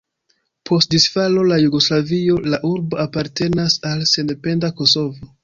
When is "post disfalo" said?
0.69-1.43